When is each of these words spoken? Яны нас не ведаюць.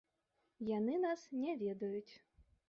Яны 0.69 0.95
нас 1.03 1.27
не 1.43 1.53
ведаюць. 1.61 2.13